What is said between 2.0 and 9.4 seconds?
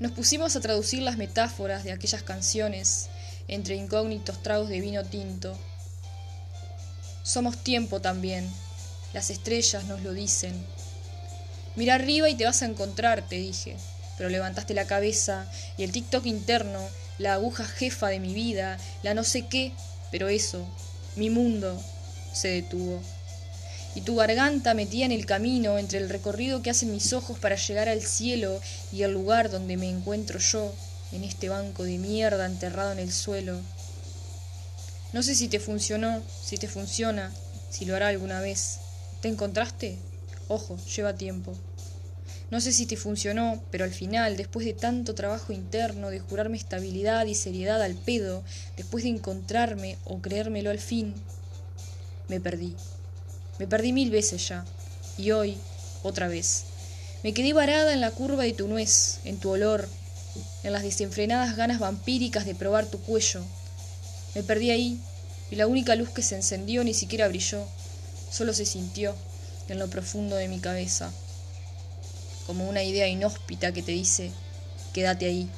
canciones entre incógnitos tragos de vino tinto. Somos tiempo también, las